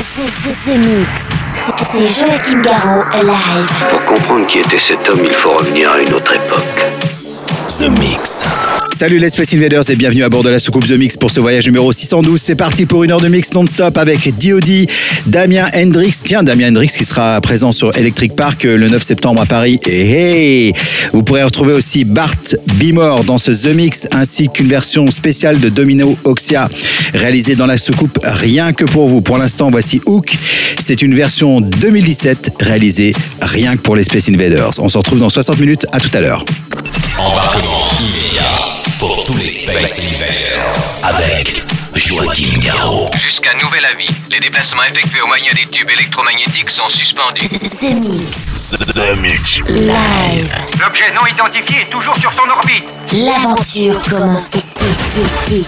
C'est 0.00 0.26
Joachim 2.06 2.62
live. 2.62 3.68
Pour 3.90 4.04
comprendre 4.04 4.46
qui 4.48 4.58
était 4.58 4.80
cet 4.80 5.08
homme, 5.08 5.24
il 5.24 5.34
faut 5.34 5.52
revenir 5.52 5.92
à 5.92 6.00
une 6.00 6.12
autre 6.12 6.34
époque. 6.34 7.33
The 7.78 7.88
Mix. 7.88 8.44
Salut 8.96 9.18
les 9.18 9.30
Space 9.30 9.52
Invaders 9.52 9.90
et 9.90 9.96
bienvenue 9.96 10.22
à 10.22 10.28
bord 10.28 10.44
de 10.44 10.48
la 10.48 10.60
soucoupe 10.60 10.86
The 10.86 10.92
Mix 10.92 11.16
pour 11.16 11.32
ce 11.32 11.40
voyage 11.40 11.66
numéro 11.66 11.92
612. 11.92 12.40
C'est 12.40 12.54
parti 12.54 12.86
pour 12.86 13.02
une 13.02 13.10
heure 13.10 13.20
de 13.20 13.26
mix 13.26 13.52
non-stop 13.52 13.98
avec 13.98 14.36
D.O.D., 14.38 14.86
Damien 15.26 15.66
Hendrix. 15.74 16.14
Tiens, 16.24 16.44
Damien 16.44 16.68
Hendrix 16.68 16.92
qui 16.96 17.04
sera 17.04 17.40
présent 17.40 17.72
sur 17.72 17.96
Electric 17.96 18.36
Park 18.36 18.64
euh, 18.64 18.76
le 18.76 18.88
9 18.88 19.02
septembre 19.02 19.40
à 19.40 19.46
Paris. 19.46 19.80
Et 19.88 20.10
hey 20.10 20.72
Vous 21.12 21.24
pourrez 21.24 21.42
retrouver 21.42 21.72
aussi 21.72 22.04
Bart 22.04 22.30
Bimore 22.74 23.24
dans 23.24 23.38
ce 23.38 23.50
The 23.50 23.74
Mix 23.74 24.06
ainsi 24.12 24.48
qu'une 24.48 24.68
version 24.68 25.10
spéciale 25.10 25.58
de 25.58 25.68
Domino 25.68 26.16
Oxia 26.24 26.68
réalisée 27.12 27.56
dans 27.56 27.66
la 27.66 27.76
soucoupe 27.76 28.20
rien 28.22 28.72
que 28.72 28.84
pour 28.84 29.08
vous. 29.08 29.20
Pour 29.20 29.38
l'instant, 29.38 29.70
voici 29.70 30.00
Hook. 30.06 30.36
C'est 30.78 31.02
une 31.02 31.14
version 31.14 31.60
2017 31.60 32.52
réalisée 32.60 33.14
rien 33.42 33.76
que 33.76 33.82
pour 33.82 33.96
les 33.96 34.04
Space 34.04 34.28
Invaders. 34.28 34.70
On 34.78 34.88
se 34.88 34.98
retrouve 34.98 35.18
dans 35.18 35.30
60 35.30 35.58
minutes. 35.58 35.86
À 35.92 35.98
tout 35.98 36.10
à 36.14 36.20
l'heure. 36.20 36.44
Embarquement 37.18 37.88
immédiat 38.00 38.42
pour 38.98 39.24
tous 39.24 39.36
les 39.36 39.48
Space 39.48 40.14
Invaders 40.14 40.74
avec 41.02 41.64
Joachim 41.94 42.58
Garraud. 42.58 43.10
Jusqu'à 43.16 43.54
nouvel 43.54 43.84
avis, 43.84 44.08
les 44.30 44.40
déplacements 44.40 44.82
effectués 44.82 45.20
au 45.20 45.26
moyen 45.26 45.52
des 45.54 45.66
tubes 45.70 45.90
électromagnétiques 45.90 46.70
sont 46.70 46.88
suspendus. 46.88 47.48
The 47.48 47.94
Mix. 47.94 48.70
The 48.70 49.16
Mix. 49.16 49.56
Live. 49.68 50.54
L'objet 50.80 51.12
non 51.14 51.26
identifié 51.26 51.82
est 51.82 51.90
toujours 51.90 52.16
sur 52.16 52.32
son 52.32 52.48
orbite. 52.50 52.84
L'aventure 53.12 54.00
commence 54.04 54.54
ici, 54.54 54.84
ici, 54.90 55.20
ici, 55.20 55.66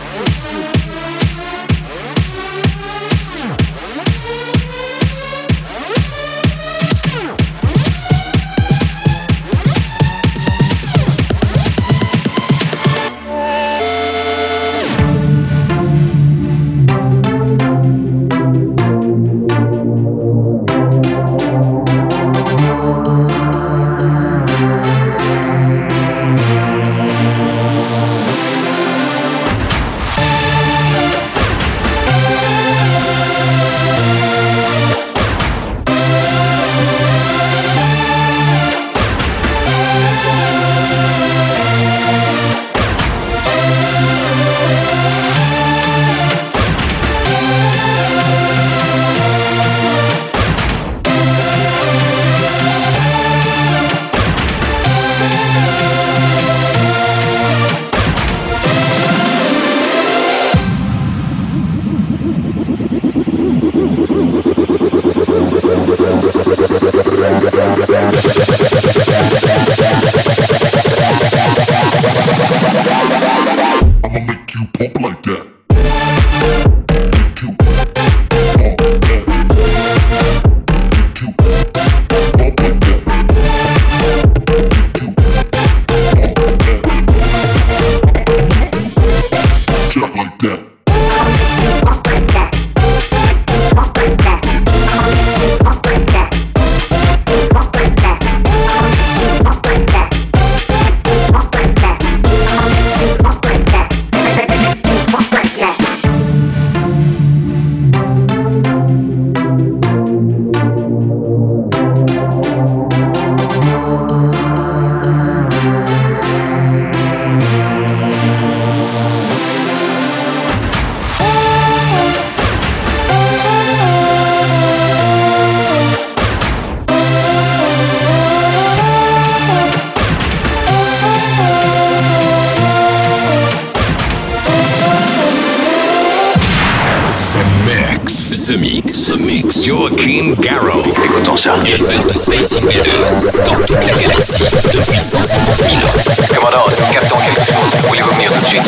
depuis 145.07 145.27
150 145.27 145.59
000 145.59 145.73
ans. 145.73 146.35
Commandant, 146.35 146.65
nous 146.69 146.93
captons 146.93 147.17
quelque 147.19 147.45
chose. 147.47 147.81
Voulez-vous 147.89 148.15
venir 148.15 148.33
tout 148.33 148.41
de 148.41 148.47
suite 148.47 148.63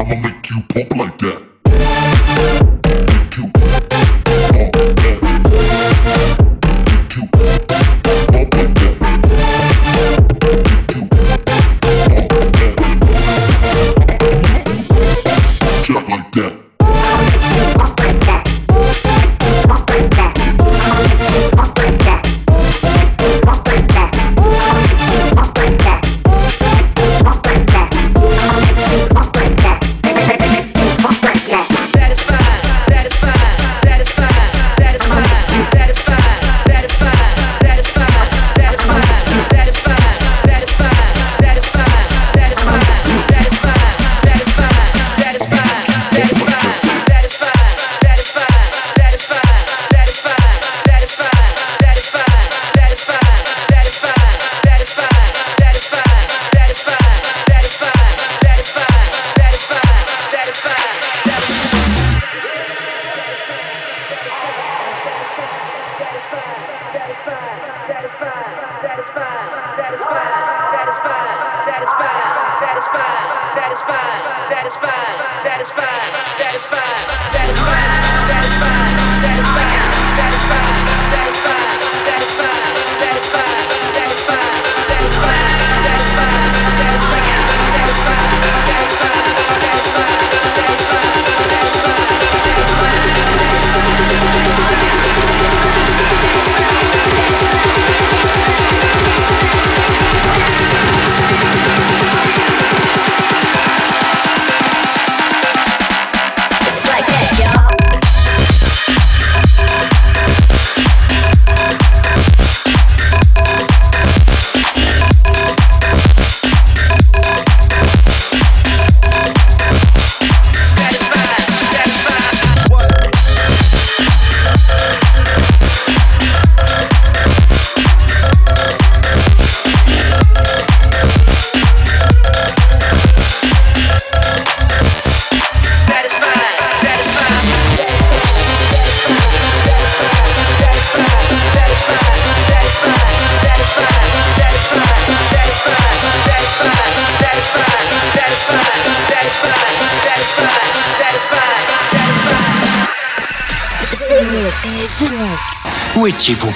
I'ma 0.00 0.16
make 0.16 0.50
you 0.50 0.62
pump 0.68 0.94
like 0.96 1.16
that. 1.18 1.41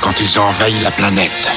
Quand 0.00 0.20
ils 0.20 0.38
ont 0.38 0.44
envahi 0.44 0.78
la 0.80 0.92
planète? 0.92 1.50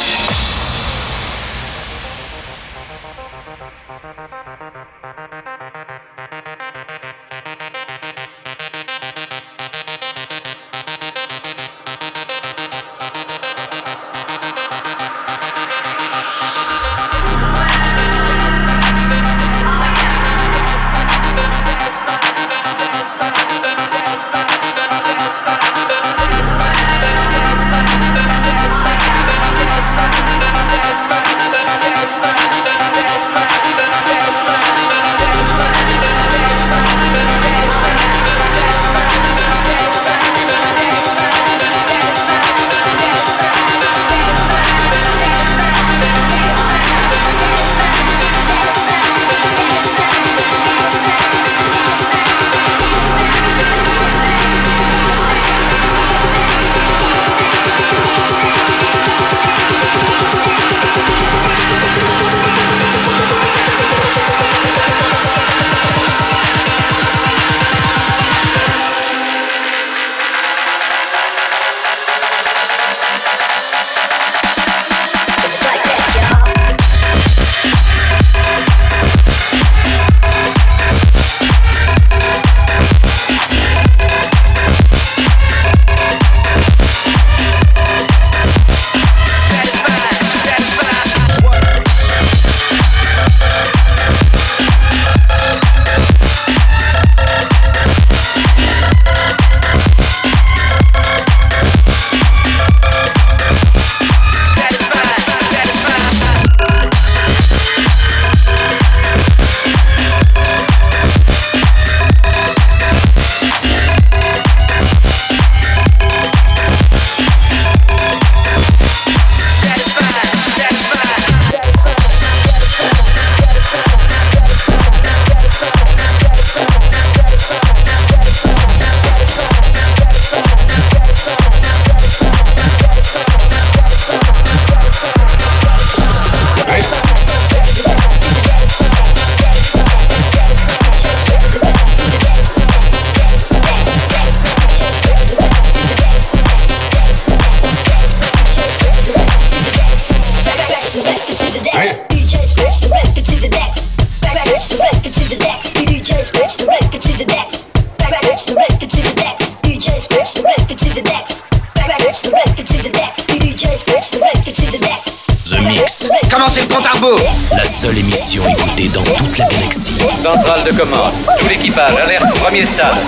fiesta. 172.60 172.99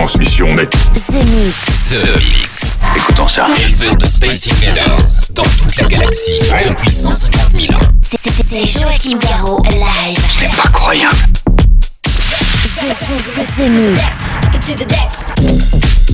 transmission 0.00 0.48
nette. 0.48 0.70
The 0.94 1.24
Mix. 1.26 1.90
The 1.90 2.16
Mix. 2.16 2.60
Écoutons 2.96 3.28
ça. 3.28 3.48
Éleveur 3.58 3.96
de 3.96 4.06
Space 4.06 4.48
Invaders 4.48 5.20
dans 5.34 5.42
toute 5.42 5.76
la 5.76 5.84
galaxie 5.84 6.40
depuis 6.68 6.90
150 6.90 7.40
000 7.58 7.72
ans. 7.74 7.84
C'est 8.02 8.66
Joachim 8.66 9.18
Garraud 9.18 9.62
live. 9.64 10.18
Je 10.38 10.44
n'ai 10.46 10.50
pas 10.56 10.68
croyable. 10.68 11.14
Hein. 11.14 11.52
The, 12.04 12.88
the, 12.88 13.16
the, 13.36 13.44
the 13.56 13.68
Mix. 13.68 14.30
To 14.66 14.72
the 14.72 14.86
deck. 14.88 16.09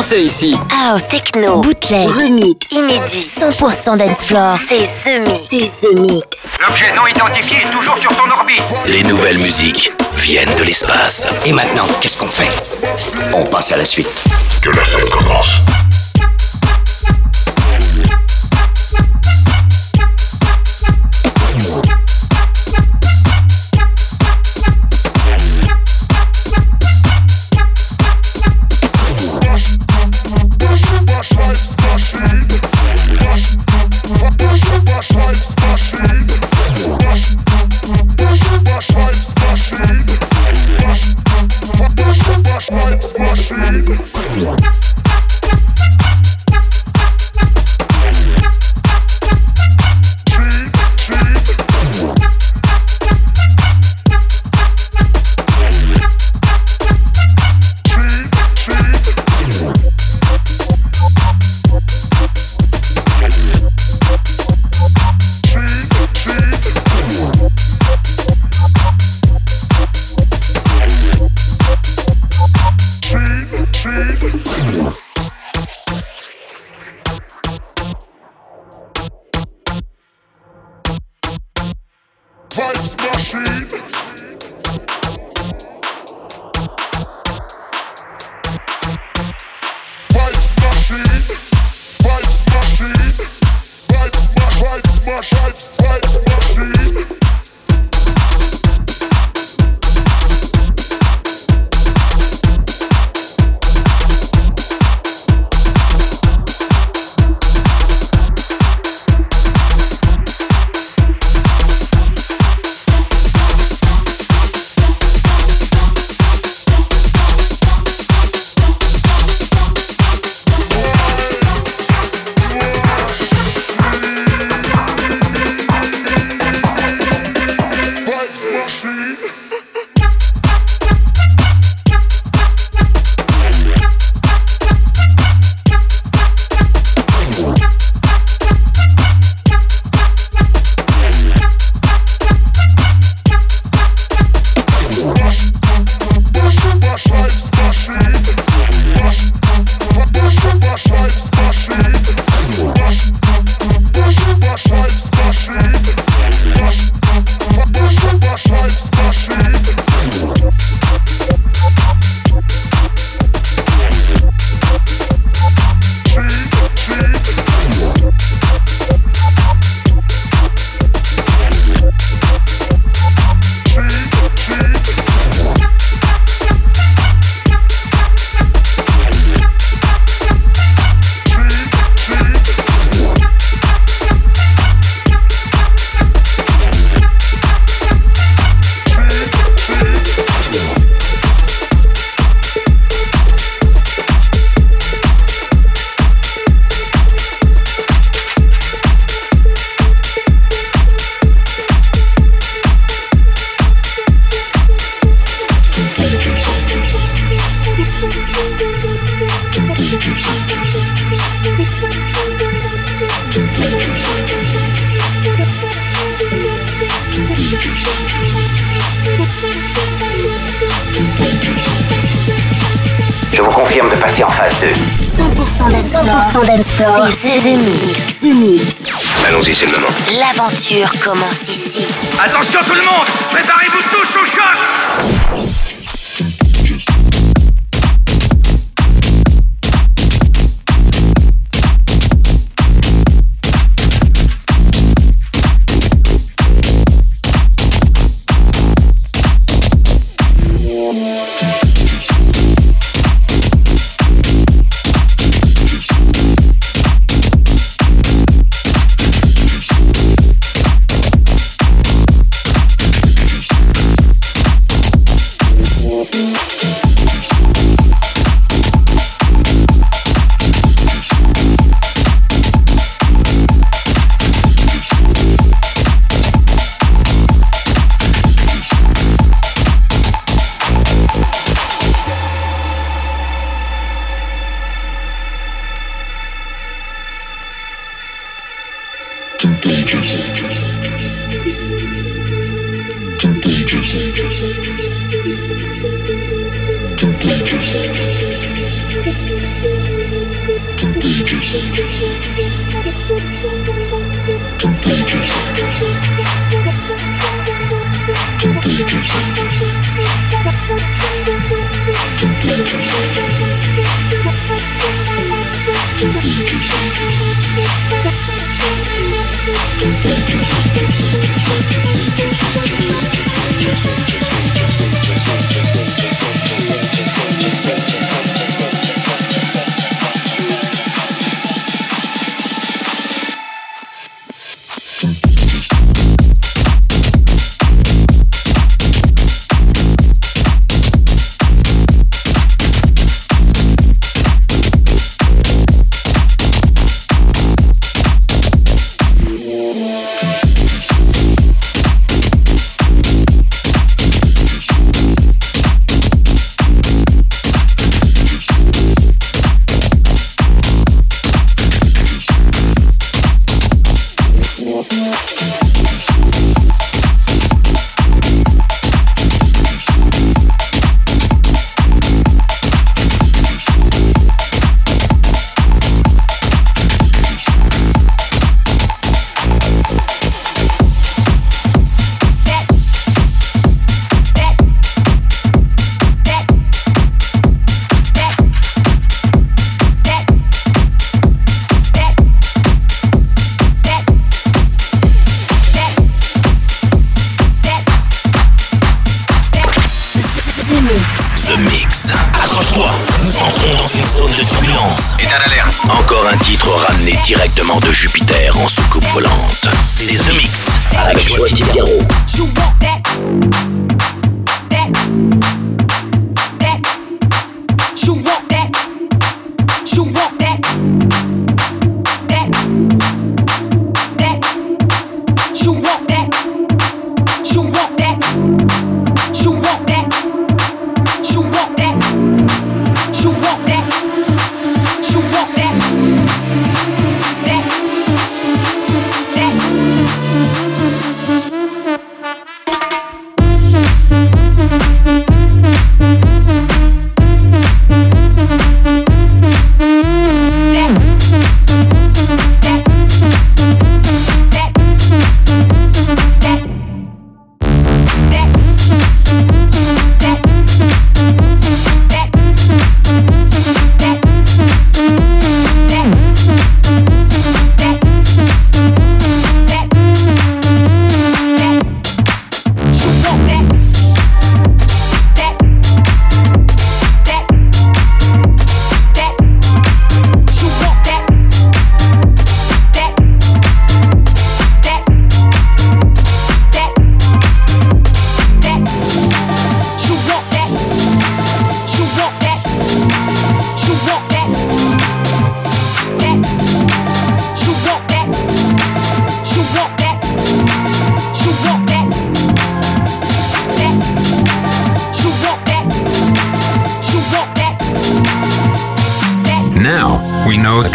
Danser 0.00 0.22
ici. 0.22 0.58
House, 0.70 1.08
techno, 1.08 1.60
bootleg, 1.60 2.08
remix, 2.08 2.70
inédit, 2.70 3.20
100% 3.20 3.98
dance 3.98 4.24
floor. 4.24 4.56
C'est 4.56 4.86
The 5.04 5.28
Mix. 5.28 5.40
C'est 5.50 5.88
The 5.88 5.98
Mix. 5.98 6.24
L'objet 6.58 6.94
non 6.96 7.06
identifié 7.06 7.58
est 7.58 7.70
toujours 7.70 7.98
sur 7.98 8.08
ton 8.16 8.30
orbite. 8.30 8.62
Les 8.86 9.02
nouvelles 9.02 9.36
musiques 9.36 9.90
viennent 10.14 10.56
de 10.56 10.62
l'espace. 10.62 11.26
Et 11.44 11.52
maintenant, 11.52 11.84
qu'est-ce 12.00 12.16
qu'on 12.16 12.30
fait? 12.30 12.48
On 13.34 13.44
passe 13.44 13.72
à 13.72 13.76
la 13.76 13.84
suite. 13.84 14.24
Que 14.62 14.70
la 14.70 14.84
fête 14.84 15.10
commence. 15.10 15.60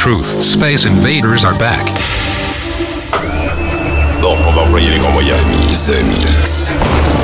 truth. 0.06 0.40
Space 0.40 0.86
invaders 0.86 1.44
are 1.44 1.58
back. 1.58 1.84
Bon, 4.22 4.38
on 4.48 4.52
va 4.52 4.62
envoyer 4.62 4.92
les 4.92 5.00
grands 5.00 5.12
moyens. 5.12 5.42
The 5.88 6.04
Mix. 6.04 6.76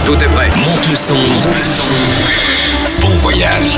Tout 0.04 0.16
est 0.16 0.34
prêt. 0.34 0.50
Monte 0.50 0.90
le 0.90 0.96
son. 0.96 1.14
Monte 1.14 1.58
le 1.58 1.64
son. 1.64 1.94
Bon 3.02 3.16
voyage. 3.18 3.78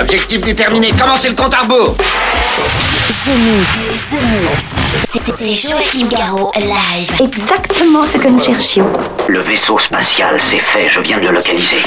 Objectif 0.00 0.40
déterminé, 0.40 0.88
commencez 0.92 1.28
le 1.28 1.34
compte 1.34 1.54
à 1.54 1.60
rebours 1.60 1.96
The 1.96 3.36
Mix. 3.36 4.10
The 4.10 4.22
Mix. 4.22 4.80
C'est 5.36 5.54
Joachim 5.54 6.08
Garraud 6.08 6.52
live. 6.56 7.20
Exactement 7.20 8.04
ce 8.04 8.18
que 8.18 8.28
nous 8.28 8.42
cherchions. 8.42 8.92
Le 9.28 9.42
vaisseau 9.42 9.78
spatial, 9.78 10.40
c'est 10.40 10.60
fait, 10.72 10.88
je 10.88 11.00
viens 11.00 11.18
de 11.18 11.26
le 11.26 11.32
localiser. 11.32 11.82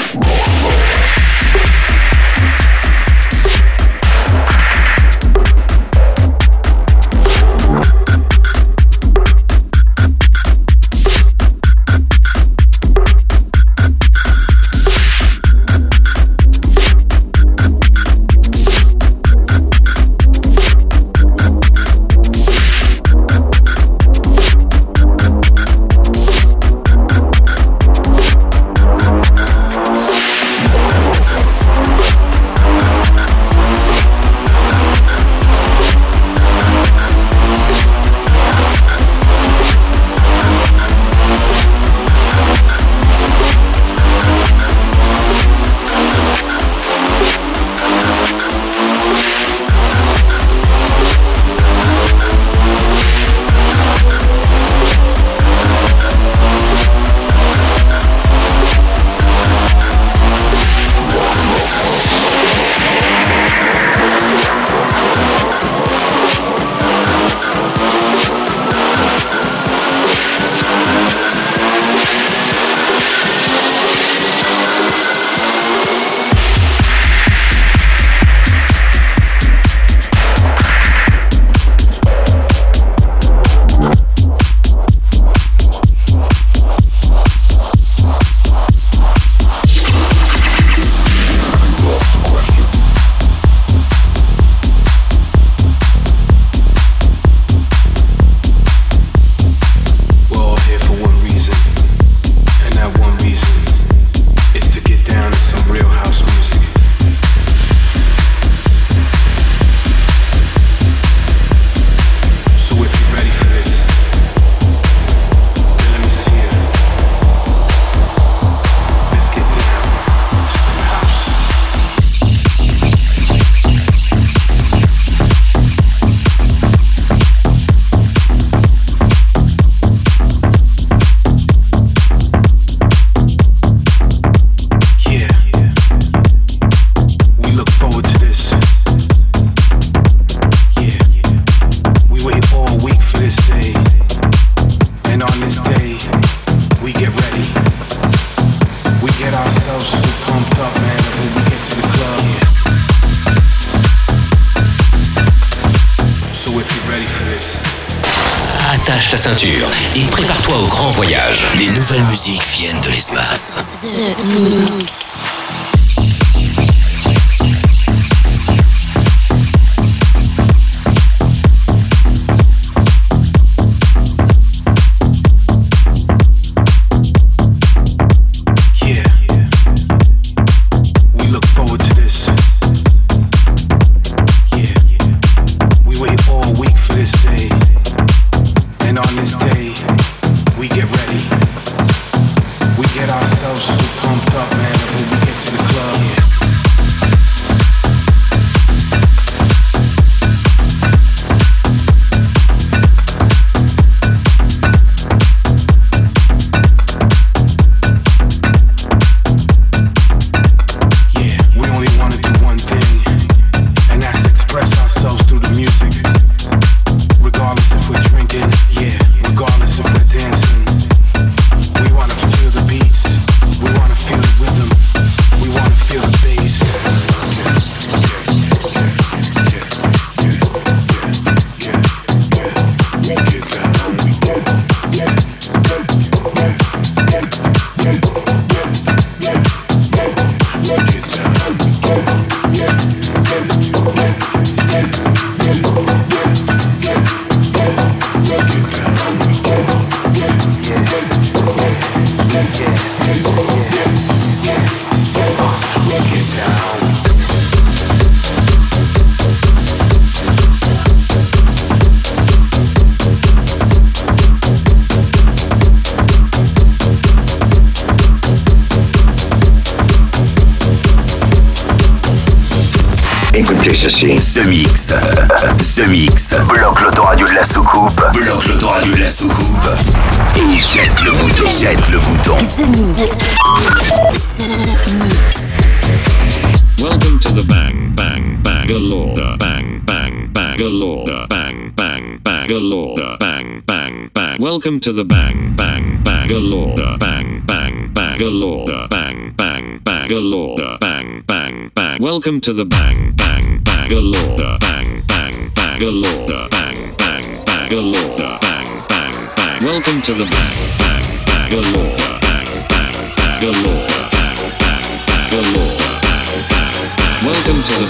To 294.84 294.92
the 294.92 295.02
Bang 295.02 295.56
Bang 295.56 296.02
Bangalore 296.04 296.76
Bang 296.98 297.40
Bang 297.46 297.90
Bangalore 297.94 298.66
Bang 298.90 299.32
Bang 299.34 299.78
Bangalore 299.78 300.78
Bang 300.78 301.22
Bang 301.26 301.70
Bang 301.74 302.02
Welcome 302.02 302.38
to 302.42 302.52
the 302.52 302.66
Bang 302.66 303.16
Bang 303.16 303.64
Bangalore 303.64 304.36
Bang 304.60 305.02
Bang 305.08 305.50
Bangalore 305.54 306.28
Bang 306.50 306.76
Bang 306.98 307.24
Bangalore 307.46 308.18
Bang 308.18 308.68
Bang 308.90 309.16
Bang 309.38 309.64
Welcome 309.64 310.02
to 310.02 310.12
the 310.12 310.26
Bang 310.28 310.56
Bang 310.76 311.06
Bangalore 311.32 311.96
Bang 312.20 312.44
Bang 312.68 312.92
Bangalore 313.16 313.88
Bang 314.12 314.36
Bang 314.60 314.84
Bangalore 315.08 315.80
bang 315.80 316.44
bang 316.52 316.76
bang. 317.00 317.24
Welcome 317.24 317.60
to 317.64 317.74
the 317.80 317.88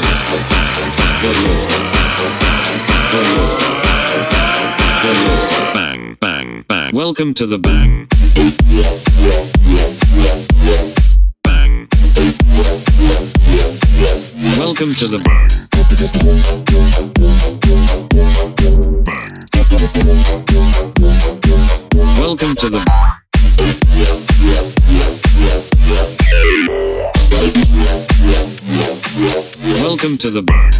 Bang, 1.27 2.04
Welcome 7.05 7.35
to 7.35 7.47
the 7.47 7.59
bang. 7.59 8.09
Bang. 11.43 11.87
Welcome 14.59 14.95
to 14.95 15.07
the 15.07 15.19
bang. 15.23 15.51
Welcome 22.19 22.55
to 22.55 22.71
the 22.71 22.81
Welcome 29.83 30.17
to 30.17 30.31
the 30.31 30.41
bang. 30.41 30.74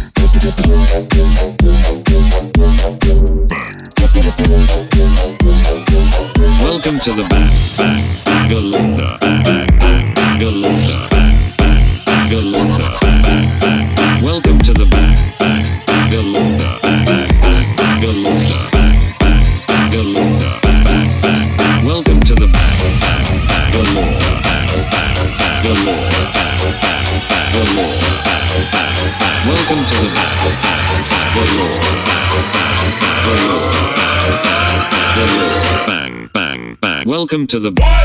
To 7.05 7.11
the 7.11 7.34
to 37.55 37.59
the 37.61 38.04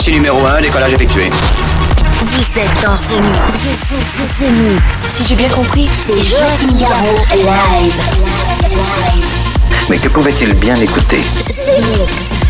essai 0.00 0.12
numéro 0.12 0.38
1, 0.46 0.62
décollage 0.62 0.94
effectué. 0.94 1.30
Vous 2.22 2.58
êtes 2.58 2.82
dans 2.82 2.96
ce 2.96 3.20
mix. 3.20 3.52
Ce, 4.26 4.44
mix. 4.46 4.82
Si 5.08 5.24
j'ai 5.28 5.34
bien 5.34 5.48
compris, 5.48 5.88
c'est 5.94 6.22
Joachim 6.22 6.78
Garraud 6.78 7.18
live. 7.34 7.92
live. 9.12 9.24
Mais 9.90 9.98
que 9.98 10.08
pouvait-il 10.08 10.54
bien 10.54 10.74
écouter? 10.76 11.20
Ce 11.36 11.72
mix. 11.98 12.49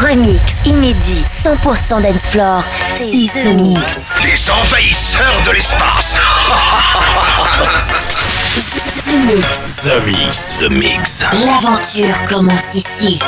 Remix, 0.00 0.40
inédit, 0.66 1.24
100% 1.26 2.02
dance 2.02 2.26
floor. 2.30 2.62
C'est 2.96 3.26
ce 3.26 3.48
mix. 3.48 4.10
Des 4.22 4.50
envahisseurs 4.50 5.42
de 5.44 5.50
l'espace 5.52 6.18
The 9.04 9.18
Mix. 9.26 9.82
The 9.84 10.00
Mix. 10.06 10.58
The 10.58 10.70
Mix. 10.70 11.24
L'aventure 11.44 12.24
commence 12.26 12.74
ici. 12.74 13.18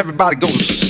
Everybody 0.00 0.36
goes. 0.36 0.89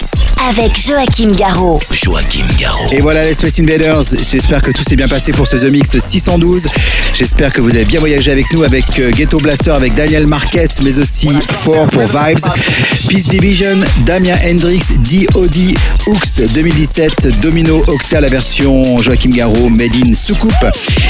Avec 0.49 0.75
Joachim 0.75 1.33
Garraud. 1.35 1.77
Joachim 1.91 2.45
Garraud. 2.57 2.89
Et 2.91 2.99
voilà 2.99 3.25
les 3.25 3.35
Space 3.35 3.59
Invaders, 3.59 4.01
j'espère 4.31 4.61
que 4.61 4.71
tout 4.71 4.83
s'est 4.83 4.95
bien 4.95 5.07
passé 5.07 5.31
pour 5.31 5.45
ce 5.45 5.55
The 5.55 5.71
Mix 5.71 5.97
612. 5.99 6.67
J'espère 7.13 7.53
que 7.53 7.61
vous 7.61 7.69
avez 7.69 7.85
bien 7.85 7.99
voyagé 7.99 8.31
avec 8.31 8.51
nous 8.51 8.63
avec 8.63 8.85
euh, 8.99 9.11
Ghetto 9.11 9.37
Blaster, 9.37 9.71
avec 9.71 9.93
Daniel 9.93 10.25
Marquez, 10.25 10.65
mais 10.83 10.97
aussi 10.97 11.29
Four 11.47 11.87
pour 11.87 12.01
Vibes, 12.01 12.39
Peace 13.07 13.27
Division, 13.29 13.77
Damien 14.05 14.35
Hendrix, 14.43 14.81
D.O.D., 14.99 15.75
Hooks 16.07 16.53
2017, 16.55 17.39
Domino 17.39 17.83
Oxia, 17.87 18.19
la 18.19 18.27
version 18.27 18.99
Joachim 18.99 19.29
Garraud, 19.29 19.69
Made 19.69 19.95
in 20.03 20.11
Soucoupe. 20.13 20.53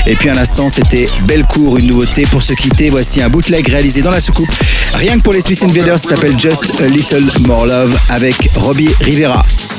Et 0.07 0.15
puis 0.15 0.29
à 0.29 0.33
l'instant, 0.33 0.67
c'était 0.67 1.07
Bellecour, 1.25 1.77
une 1.77 1.87
nouveauté 1.87 2.23
pour 2.23 2.43
se 2.43 2.53
quitter. 2.53 2.89
Voici 2.89 3.21
un 3.21 3.29
bootleg 3.29 3.67
réalisé 3.69 4.01
dans 4.01 4.11
la 4.11 4.19
soucoupe. 4.19 4.51
Rien 4.95 5.17
que 5.17 5.21
pour 5.21 5.33
les 5.33 5.41
Space 5.41 5.63
Invaders, 5.63 5.99
ça 5.99 6.09
s'appelle 6.09 6.37
Just 6.37 6.73
a 6.81 6.87
Little 6.87 7.23
More 7.47 7.65
Love 7.65 7.97
avec 8.09 8.35
Robbie 8.55 8.89
Rivera. 8.99 9.20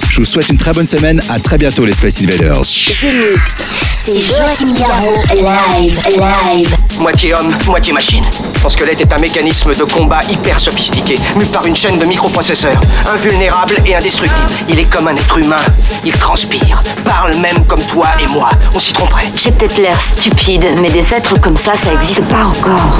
Je 0.09 0.18
vous 0.18 0.24
souhaite 0.24 0.51
une 0.51 0.57
très 0.57 0.72
bonne 0.72 0.86
semaine. 0.86 1.20
À 1.28 1.40
très 1.40 1.59
bientôt, 1.59 1.84
les 1.84 1.93
Space 1.93 2.22
Invaders. 2.22 2.61
The 2.61 3.05
Mix. 3.05 3.57
C'est 4.05 4.20
Joachim 4.20 4.72
Garraud 4.74 5.20
live, 5.34 6.01
live. 6.07 6.76
Moitié 7.01 7.34
homme, 7.34 7.53
moitié 7.66 7.93
machine. 7.93 8.22
Son 8.61 8.68
squelette 8.68 9.01
est 9.01 9.12
un 9.12 9.18
mécanisme 9.18 9.74
de 9.74 9.82
combat 9.82 10.20
hyper 10.30 10.61
sophistiqué, 10.61 11.16
mu 11.36 11.45
par 11.47 11.66
une 11.66 11.74
chaîne 11.74 11.99
de 11.99 12.05
microprocesseurs, 12.05 12.80
invulnérable 13.12 13.74
et 13.84 13.97
indestructible. 13.97 14.47
Il 14.68 14.78
est 14.78 14.84
comme 14.84 15.09
un 15.09 15.16
être 15.16 15.38
humain, 15.38 15.64
il 16.05 16.12
transpire, 16.12 16.80
parle 17.05 17.34
même 17.38 17.64
comme 17.66 17.82
toi 17.82 18.09
et 18.20 18.30
moi. 18.32 18.51
On 18.76 18.78
s'y 18.78 18.93
tromperait. 18.93 19.26
J'ai 19.36 19.51
peut-être 19.51 19.78
l'air 19.78 20.01
stupide, 20.01 20.66
mais 20.80 20.90
des 20.90 21.12
êtres 21.12 21.40
comme 21.40 21.57
ça, 21.57 21.72
ça 21.76 21.93
existe 21.95 22.22
pas 22.28 22.45
encore. 22.45 22.99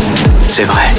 C'est 0.49 0.65
vrai. 0.65 0.93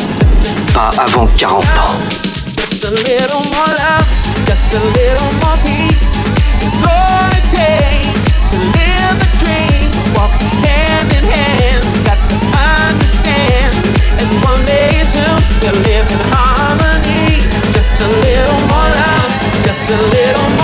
Pas 0.74 0.90
avant 0.98 1.28
40 1.38 1.64
ans. 1.64 2.43
Just 2.84 2.96
a 2.96 3.12
little 3.16 3.44
more 3.56 3.72
love, 3.80 4.12
just 4.44 4.74
a 4.74 4.80
little 4.92 5.32
more 5.40 5.56
peace. 5.64 6.20
It's 6.68 6.84
all 6.84 7.32
it 7.32 7.48
takes 7.48 8.28
to 8.52 8.58
live 8.60 9.16
the 9.24 9.30
dream, 9.40 9.88
Walk 10.14 10.36
hand 10.60 11.08
in 11.16 11.24
hand. 11.24 11.86
Got 12.04 12.20
to 12.20 12.36
understand, 12.84 13.72
and 14.20 14.28
one 14.44 14.66
day 14.66 15.00
soon 15.08 15.40
we'll 15.64 15.80
live 15.88 16.12
in 16.12 16.20
harmony. 16.28 17.48
Just 17.72 17.96
a 18.04 18.08
little 18.20 18.60
more 18.68 18.92
love, 18.92 19.32
just 19.64 19.90
a 19.90 19.96
little 20.12 20.50
more. 20.58 20.63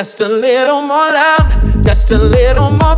Just 0.00 0.20
a 0.22 0.28
little 0.30 0.80
more 0.80 1.12
love, 1.12 1.84
just 1.84 2.10
a 2.10 2.16
little 2.16 2.70
more. 2.70 2.89